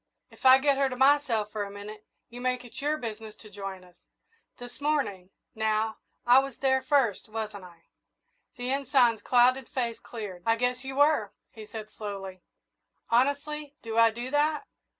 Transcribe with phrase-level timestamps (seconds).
[0.31, 3.51] If I get her to myself for a minute, you make it your business to
[3.51, 3.93] join us.
[4.57, 7.83] This morning, now, I was there first, wasn't I?"
[8.57, 10.41] The Ensign's clouded face cleared.
[10.43, 12.41] "I guess you were," he said slowly;
[13.11, 14.65] "honestly, do I do that?"